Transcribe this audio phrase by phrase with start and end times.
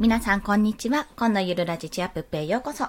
[0.00, 1.08] 皆さんこんにちは。
[1.16, 2.84] 今度ゆるラジチアップへようこそ。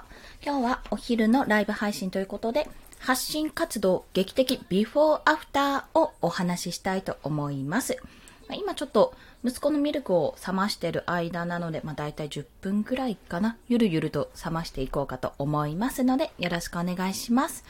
[0.45, 7.97] 今日はお昼のライブ配信ということで、発信活動劇的ビフォーアフターをお話ししたいと思います。
[8.51, 13.57] 今ちょっと息子のミルクを冷ましてる間なので、まあ大体10分くらいかな。
[13.67, 17.63] ゆるゆると冷ましていこうかと思いますので、よろしくお願いします。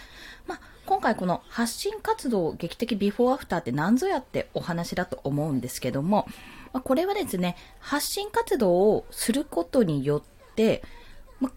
[0.47, 0.59] まあ
[0.89, 6.27] 今回この発信活動劇的ビフォーアフターって何ぞやってお話だと思うんですけども、
[6.73, 10.81] ま、これはですね、発信活動をすることによって、
[11.39, 11.51] まあ、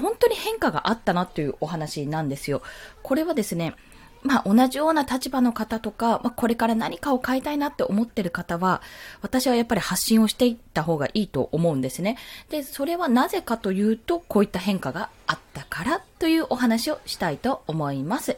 [0.00, 2.62] 本当に変化があったなっていうお話なんですよ。
[3.02, 3.74] これはですね、
[4.22, 8.82] まあ、同じような立場の方とか、まあ、これから何かを変えたいなって思ってる方は、
[9.20, 12.18] 私はやっぱり発信をしていった方がいいと思うんですね。
[12.50, 18.36] で、それはなぜかというと、こういった変化があったからというお話をしたいと思います。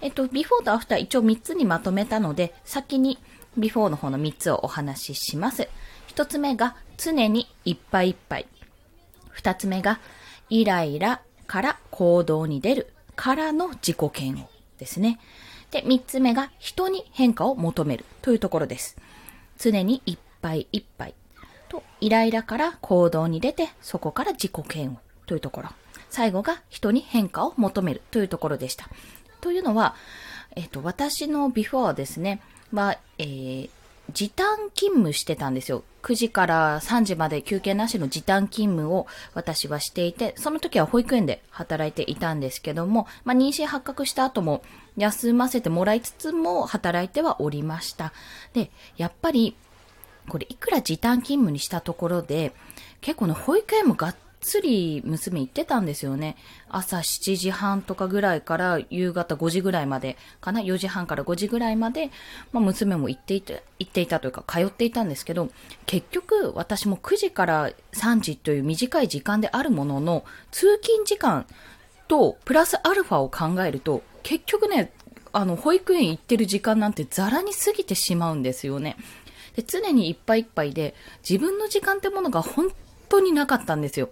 [0.00, 3.18] えっと、ビフォーとアフター一応3つにまとめたので、先に
[3.56, 5.68] ビフォーの方の3つをお話しします。
[6.08, 8.46] 1つ目が常にいっぱいいっぱい。
[9.36, 10.00] 2つ目が
[10.50, 15.18] イライラから行動に出るからの自己嫌悪ですね。
[15.70, 18.96] で、3つ目が人に変化を求めるというところです。
[19.58, 21.14] 常にいっぱいいっぱい。
[21.68, 25.68] と、イライラから行動に出て、そこから自己嫌悪というところ。
[26.10, 28.88] 最後が人に変化を求めるというところでした。
[29.40, 29.94] というのは、
[30.56, 32.40] えっ、と、私のビフォーですね、
[32.72, 33.70] は、えー、
[34.12, 35.84] 時短勤務してたんですよ。
[36.02, 44.62] 9時から3時まで休憩なしの時短勤務を私はしていて、その時は保育園で働いていたんですけども、まあ、妊娠発覚した後も
[44.96, 48.12] 休ませてもらいつつも働いてはおりました。
[48.54, 49.56] で、やっぱり、
[50.28, 52.52] これいくら時短勤務にしたところで、
[53.00, 56.36] 結構ね、保育園もがっつり娘行ってたんですよね。
[56.68, 62.10] 朝7時半とかぐらいから夕方5時ぐらいまでかな ?4 時半から5時ぐらいまで、
[62.52, 65.48] まあ、娘も行っていて、行っていたというか通っていたんですけど、
[65.86, 71.46] 結局私も9時から3時という短い時間であるものの、通勤時間
[72.06, 74.92] とプラスアルファを考えると、結局ね、
[75.32, 78.96] あの、保育園行ってる時間なんてザラに過ぎてしまうんですよね。
[79.56, 80.94] で、常にいっぱいいっぱいで、
[81.28, 82.68] 自分の時間ってものが本
[83.08, 84.10] 当になかったんですよ。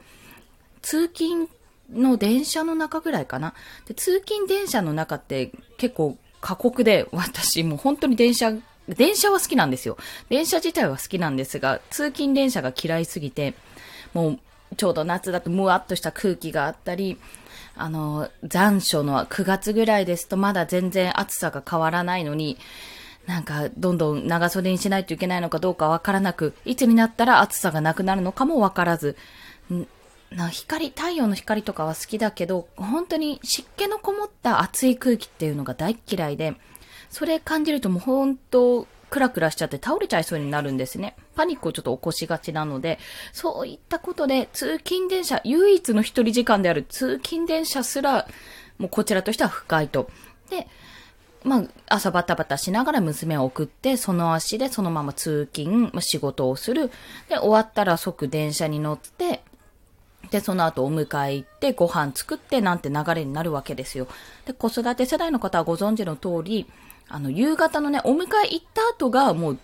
[0.86, 1.48] 通勤
[1.92, 3.54] の電車の中ぐらいかな。
[3.86, 8.52] で通勤電車の中って結構過酷で、私もう本当に電車、
[8.88, 9.96] 電車は好きなんですよ。
[10.28, 13.54] 電車自体は好きなんですが、通勤電車が嫌いすぎて、
[14.14, 14.38] もう
[14.76, 17.18] ちょうど夏だとムワっとした空気があったり、
[17.74, 22.58] あの、残暑の9月ぐらいですとまだ全然暑さが変わらないのに、
[23.26, 29.16] なんか、どんどん長袖にしないといけないのかどうかわからなく、いつになったら暑さがなくなるのかもわからず、
[30.30, 36.54] な光、太陽の光とかは好きだけど、本当に湿気のこもった暑い空気っていうのが大嫌いで、
[37.10, 41.16] それ感じるともう本当、クラクラしちゃって倒れちゃいそうになるんですね。
[41.36, 42.98] パニックをちょっと起こしがちなので、
[43.32, 48.26] そういったことで通勤電車、唯一の一人時間である通勤電車すら、
[48.78, 50.10] もうこちらとしては不快と。
[50.50, 50.66] で、
[51.44, 56.90] まあ、朝バタバタしながら娘を送って、その足でそのまま通勤、仕事をする。
[57.28, 59.44] で、終わったら即電車に乗って、
[60.30, 64.08] で、その後お迎え行ってご飯作ってなんて流れになるわけですよ。
[64.46, 66.66] で、子育て世代の方はご存知の通り、
[67.08, 69.58] あの、夕方のね、お迎え行った後がもう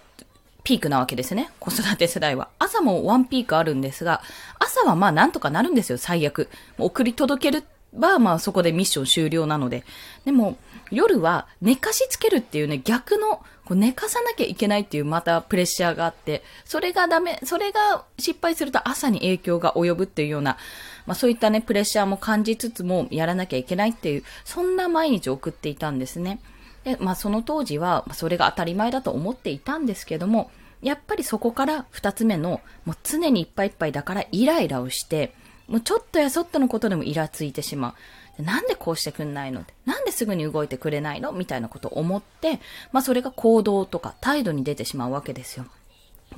[0.64, 1.50] ピークなわけですね。
[1.58, 2.48] 子育て世代は。
[2.58, 4.22] 朝もワンピークあるんですが、
[4.58, 6.48] 朝はまあなんとかなるんですよ、最悪。
[6.78, 7.64] 送り届ける
[7.98, 9.84] は、まあそこでミッション終了なので。
[10.24, 10.56] でも、
[10.92, 20.58] 夜は寝かしつけるっていうね、逆のこう寝かさなきゃいけないっていうまたプレッシャーがあって、それがダメ、それが失敗すると朝に影響が及ぶっていうような、
[21.06, 26.40] まあそういったね、プレッシャーも感じつつもやらなきゃいけないっていう、そんな毎日送っていたんですね。
[26.84, 30.50] で、まあその当時は、それが当たり前だと思っていたんですけども、
[30.82, 35.32] やっぱりそこから二つ目の、もう常にいっぱいいっぱいだからイライラをして、
[35.68, 37.94] もうちょっとやそっとのことでもイラついてしまう。
[38.38, 39.64] なんでこうしてくんないの？
[39.84, 41.32] なんですぐに動いてくれないの？
[41.32, 42.60] みたいなことを思って、
[42.90, 45.66] まあそれが行動とか態度に出てしまうわけですよ。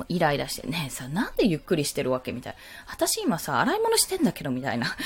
[0.09, 2.59] イライラして、ねえさ、なんでゆっくりしてるわけみたいな。
[2.88, 4.97] 私今さ、洗い物してんだけど、みたいな。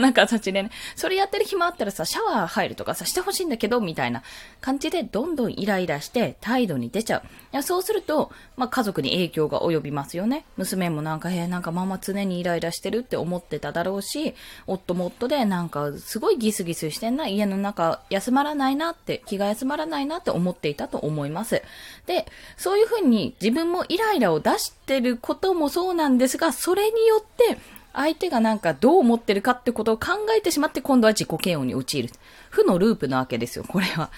[0.00, 4.22] なんか形でね、それやってる暇あったらさ、シャワー入るとかさ、してほしいんだけど、みたいな
[4.60, 7.22] 感じで、どんどんイライラして態度に出ちゃう。
[7.52, 10.44] いやそうすると、まあ、家族に影響が及びますよね。
[10.56, 14.34] 娘もなんか、へえ、なんかママ常にイライラしてるって思ってただろうし、
[14.66, 21.62] 夫も夫でなんか、すごいギスギスしてんな、家の中休まらないなって、気が休まらないなって思っていたと思います。
[22.06, 22.26] で、
[22.56, 27.58] そういうふうに自分もイライラを出してることもそうなんですが、それによって、
[27.94, 32.10] 相手がなんかどう思ってるかってことを考えてしまって今度は自己嫌悪に陥る。
[32.50, 34.10] 負のループなわけですよ、これは。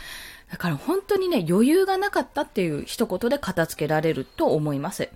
[0.51, 5.09] だから本当にね、余裕がなかったっていう一言で片付けられると思います。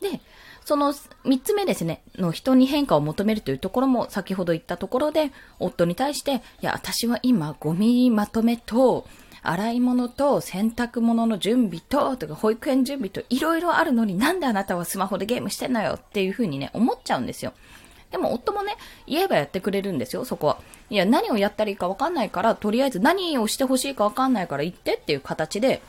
[0.00, 0.20] で、
[0.64, 9.06] その三つ目ですね、の人に変化を求めるというところも先ほど言ったところで、夫に対して、いや、私は今ゴミまとめと、
[9.50, 17.54] 洗い物と洗濯物の準備と、とか保育園準備といろいろあるのになんであなたはスマホでゲームしてんのよっていうふうにね、思っちゃうんですよ。
[18.10, 20.58] でも夫もね、言えばやってくれるんですよ、そこは。
[20.90, 25.80] いや、何をやったらいいかわかんないから、とりあえず何をしてほしいかわかんないから言ってっていう形で、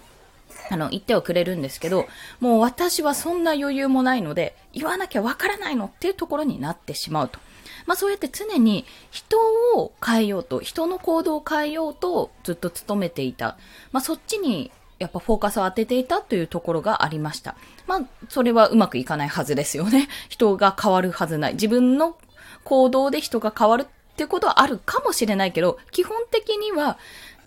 [0.69, 2.07] あの、言ってはくれるんですけど、
[2.39, 7.39] もう私はそんな余裕もないので、言わなきゃわからないのっていうところになってしまうと。
[7.85, 9.37] まあそうやって常に人
[9.75, 13.57] を変えようと、人の行動を変えようとずっと努めていた。
[13.91, 17.55] まあそっちにやっぱフォーカスを当てていたというところがありました。
[17.87, 20.09] まあ、それはうまくいかないはずですよね。
[20.29, 21.53] 人が変わるはずない。
[21.53, 22.17] 自分の
[22.65, 23.85] 行動で人が変わるっ
[24.15, 26.97] てことはあるかもしれないけど、基本的には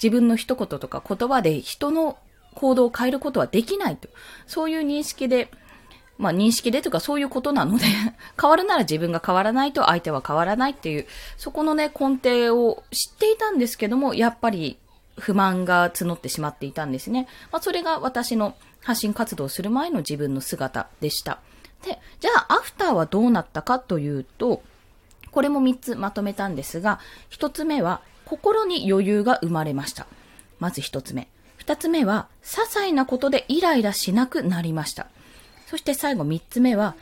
[0.02, 2.16] 自分の一言とか言葉で人の
[2.54, 4.08] 行動を変えることはできないと。
[4.46, 5.50] そういう認識で、
[6.18, 7.84] まあ認識でというかそういうことなので
[8.40, 11.06] 変わるなら自分が変わらないと相手は変わらないっていう、
[11.36, 14.78] そこのね、根底を知っていたんですけども、やっぱり
[15.18, 17.28] 不満が募ってしまっていたんですね。
[17.50, 21.38] まあ、それが私の発信活動する前の自分の姿でした。
[21.84, 24.62] で、じゃあ、アフターはどうなったかというと、
[25.30, 27.00] これも3つまとめたんですが、
[27.30, 30.06] 1つ目は、心に余裕が生まれました。
[30.58, 31.28] まず1つ目。
[31.58, 35.08] 2つ目は、些細なことでイライラしなくなりました。
[35.72, 36.96] そして最後3つ目は、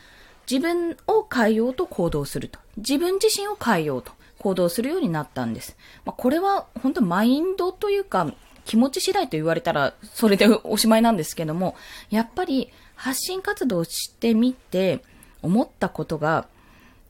[0.48, 2.60] 自分を変えようと行動すると。
[2.76, 4.12] 自分自身を変えようと。
[4.38, 5.76] 行動するようになったんです。
[6.04, 8.32] まあ、これは本当マインドというか、
[8.64, 11.74] 気持ち次第と言われたらそれでおしまいなんですけども、
[12.10, 15.02] やっぱり発信活動してみて
[15.42, 16.46] 思ったことが、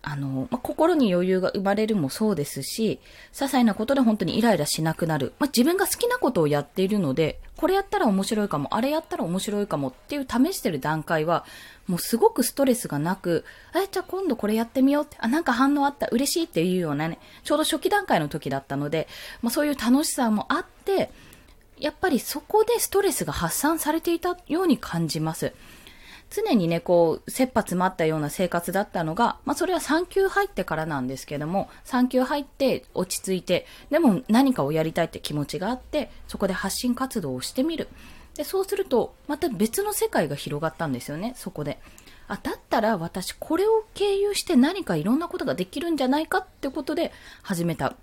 [0.03, 3.01] あの、まあ、心に余裕が生まれるもそうですし、
[3.33, 5.33] 些細なことで本当にイライラしなくなる。
[5.39, 11.45] まあ、自分が好きなことをやっているので、これやったら面白いかも、あれやったら面白いかもっていう試してる段階は、
[11.87, 13.45] もうすごくストレスがなく、
[13.75, 19.09] え、じゃあ今度これやってみようって、あ、なんか反応あった、嬉しいっていうようなね、ちょうど初期段階の時だったので、
[19.43, 21.11] まあ、そういう楽しさもあって、
[21.79, 25.53] やっぱりそこでストレスが発散されていたように感じます。
[26.31, 37.89] 常にね、こう、切羽詰まったような生活だったのが、まあそれは産休入ってからなんですけども、産休入って落ち着いて、でも何かをやりたいって気持ちがあって、そこで発信活動をしてみる。
[38.37, 41.79] で、そうすると、また別の世界が広がったんですよね、そこで。
[42.29, 47.11] あ、だったら私これを経由して何かいろんなことができるんじゃないかってことで
[47.43, 47.97] 始めた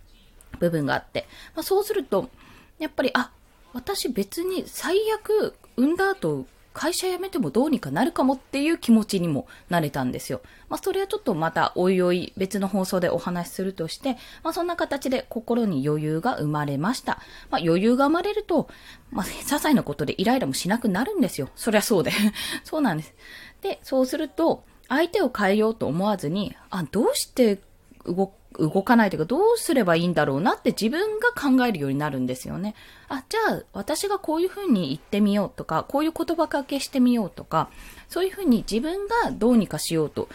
[0.60, 2.30] 部分があって、まあ、そうすると、
[2.78, 3.32] やっぱり、あ、
[3.74, 6.46] 私別に最悪産んだ後
[6.78, 10.42] 会社辞めてもどうにかなるかもっていう気持ちにもなれたんですよ。
[10.70, 17.20] まあ、それはちょっとまたおいおい別の放送でお話しするとして、まあ、そんな形で心に余裕が生まれました。
[17.50, 18.70] まあ、余裕が生まれると、
[19.10, 21.50] まあ、些細なことでイライラもしなくなるんですよ。
[21.56, 22.12] そりゃそうで。
[22.64, 23.16] そうなんです。
[23.64, 27.60] で、そうすると、相手を変えようと思わずに、あ、どうして
[28.06, 32.76] 動動かないというか、どうすればいいんだろうなって自分が考えるようになるんですよね。
[33.08, 37.70] あ、じゃあ私がこういうふうに言ってみようとか、こういう言葉かけしてみようとか、
[38.10, 40.30] そういうふうに自分がどうにかしようと、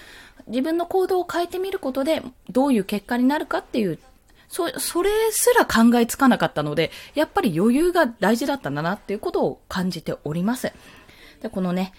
[0.46, 3.98] 自分の行動を変えてみることで、どういう結果になるかっていう、
[4.48, 10.72] そ、それすら考えつかなかったので、やっぱり余裕が大事だったんだなっていうことを感じております。
[11.40, 11.92] で、このね、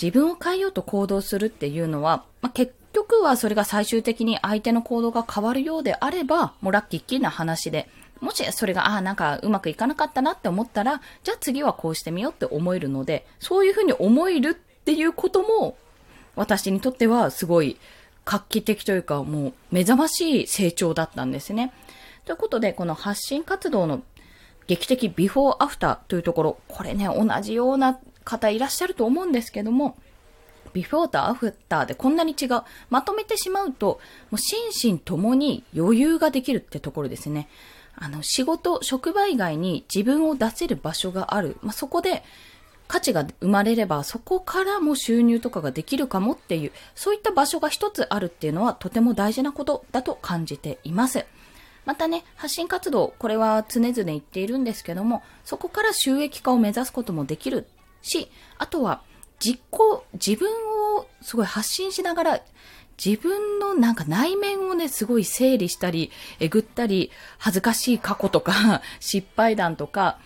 [0.00, 2.74] 自分を変えようと行動するっていうのは、まあ、結
[3.08, 7.88] 局はそれが最終的に相手の行動が変わるようであれば、もうラッキーキーな話で、
[8.20, 15.76] もしそれが、ああ、なんかうまくいかなかったなって思ったら、じゃあ次はこうしてみようって思えるので、そういうふうに思えるっていうことも、
[16.34, 17.78] 私にとってはすごい
[18.24, 21.72] 画期的というか、もう目覚ましい成長だったんですね。
[22.24, 24.02] ということで、この発信活動の
[24.66, 29.96] 劇的ビフォーアフターというところ、これね、同じような方いらっしゃると思うんですけども、
[30.72, 32.62] ビフォーとアフターでこんなに違う。
[32.90, 37.48] まとめてしまうと、もう心身ともに余裕ができるってところですね。
[37.94, 41.56] あの、仕事、職場以外に自分を出せる場所がある。
[41.62, 42.22] まあ、そこで
[42.88, 51.24] 価値が生まれれば、そこからも収入とかができるかもっていう、そういった場所が一つあるっていうのはとても大事なことだと感じています。
[51.84, 57.66] またね、発信活動、これは常々言っているんですけども、そこから収益化を目指すこともできる
[58.02, 59.02] し、あとは
[59.38, 60.48] 実行、自分
[60.96, 62.40] をすごい発信しながら、
[63.04, 70.18] 自分のなんか内面をね、すごい整理したり、えぐったり、恥ずかしい過去とか、 失敗談とか、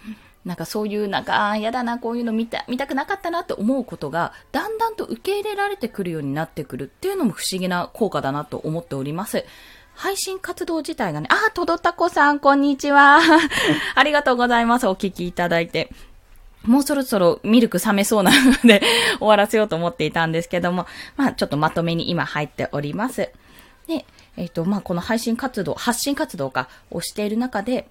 [0.45, 9.45] なんかそういうなんか、ああ、やだな、こういうの見た、見たくなかったなって思うことが、だんだんと受け入れられてくるようになってくるっていうのも不思議な効果だなと思っております。
[9.95, 13.21] 配信活動自体がね、あ、とどたこさん、こんにちは。
[13.95, 14.87] ありがとうございます。
[14.87, 15.91] お聞きいただいて。
[16.65, 18.83] もうそろそろミルク冷めそうなので
[19.19, 20.87] 終わらせようと思っていたんですけども、
[21.17, 23.31] まあちょっとまとめに今入っております。
[23.87, 24.05] で、
[24.37, 27.89] えっ、ー、と、まあこの配信活動、発信活動かをしている中で、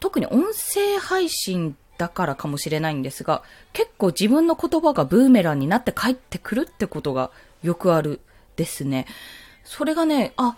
[0.00, 7.30] 特に音声配信だからかもしれないんですが、結構自分の言葉がブーメランになって帰ってくるってことが
[7.62, 8.20] よくある
[8.56, 9.06] ですね。
[9.64, 10.56] それがね、あ、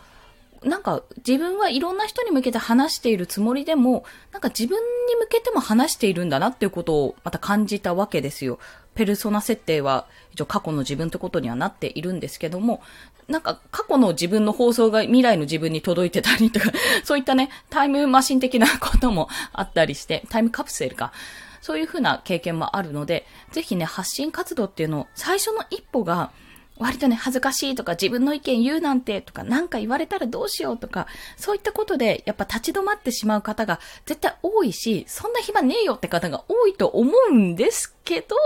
[0.64, 8.58] なんか自分はいろんな人に向けて話しているつもりでも、なんか自分に向けても話しているんだなっていうことをまた感じたわけですよ。
[8.94, 12.80] ペルソナ設定は一応過去の自分ってことにはなっているんですけども、
[13.28, 16.70] なんか過去の自分の放送が未来の自分に届いてたりとか、
[17.04, 21.12] そういったね、タイムマシン的なこともあったりして、タイムカプセルか。
[21.60, 26.30] そういうふうな経験もあるので、ぜひね、発信活動っていうのを最初の一歩が、
[26.78, 38.36] 割とね、恥ずかしいとか自分の意見言うなんてとか何か言われたらどうしようとか、そういったことでやっぱ立ち止まってしまう方が絶対多いし、そんな暇ねえよって方が多いと思うんですけど、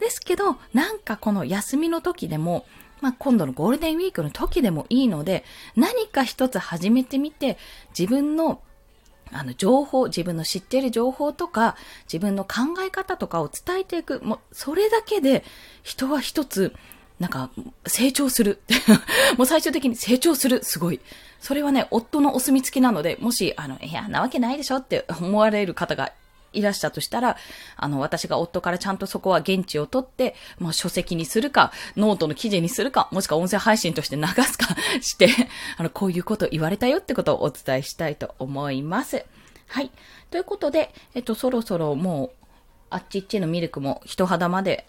[0.00, 2.66] ですけど、なんかこの休みの時でも、
[3.00, 5.44] まあ、今度のゴールデンウィークの時でもいいので、
[5.76, 7.56] 何か一つ始めてみて、
[7.98, 8.60] 自分の
[9.32, 11.76] あの、情報、自分の知っている情報とか、
[12.12, 14.20] 自分の考え方とかを伝えていく。
[14.24, 15.44] もう、それだけで、
[15.84, 16.74] 人は一つ、
[17.20, 17.50] なんか、
[17.86, 18.60] 成長する。
[19.36, 20.64] もう最終的に成長する。
[20.64, 21.00] すごい。
[21.38, 26.12] それはね、夫のお墨付きなので、もし、あの、いや、なわけないでしょって思われる方が
[26.54, 27.36] いらしたとしたら、
[27.76, 35.28] あの、私が夫からちゃんとそこは現地を取って、まあ、書籍にするか、ノートの記事にするか、もしくは音声配信として流すか して、
[35.76, 39.26] あの、こういうこと言われたよってことをお伝えしたいと思います。
[39.68, 39.90] はい。
[40.30, 42.30] ということで、えっと、そろそろもう、
[42.90, 44.84] あっちっちのミルクも人肌まで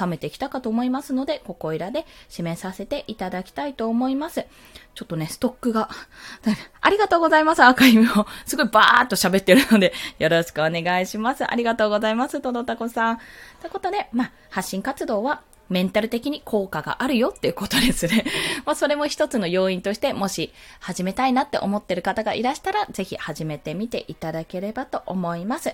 [0.00, 4.46] 冷めてきたかと思いますので、ここいらで締めさせていただきたいと思います。
[4.94, 5.88] ちょっとね、ストックが、
[6.80, 8.26] ありがとうございます、アーカイブを。
[8.46, 11.44] すごいバーっと喋ってるので、よろしくお願いします。
[11.44, 13.18] ありがとうございます、とどたこさん。
[13.60, 18.24] ということで、まあ、発信活動は、メンタル的に効果があるよっていうことですね。
[18.66, 25.72] まあ、それも一つの要因として、もし始めたいなって思ってる方がいらしたら、ぜひ始めてみていただければと思います。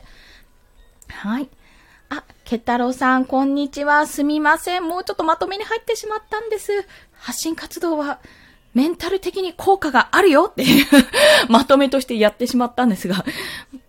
[1.09, 1.49] はい。
[2.11, 4.07] あ、ケタロさん、こんにちは。
[4.07, 4.85] すみません。
[4.85, 6.87] もうちょっとまとめに入ってしまったんです。
[7.13, 8.21] 発信活動は、
[8.73, 10.87] メンタル的に効果があるよっていう
[11.49, 13.25] まとめとしてやってしまったんですが、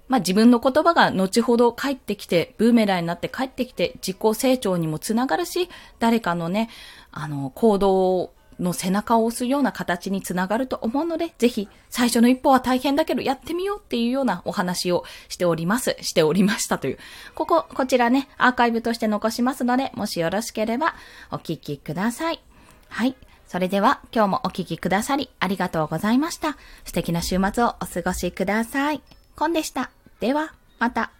[0.07, 6.71] まあ自分の言葉が後ほど帰ってきて、ブーメランになって帰ってきて、自己成長にもつながるし、誰かのね、
[7.11, 15.95] あの、行動の背中を押すような形につながると思うので、ぜひ最初の一歩は大変だけどやってみようっていうようなお話をしております。
[16.01, 16.97] しておりましたという。
[17.35, 20.95] ここ、こちらね、アーカイブとして残しますので、もしよろしければ
[21.31, 22.41] お聞きください。
[22.89, 23.15] はい。
[23.47, 26.57] それでは今日もお聞きくださりありがとうございました。
[26.83, 29.01] 素敵な週末をお過ごしください。
[29.35, 29.91] コンでした。
[30.19, 31.16] では、また。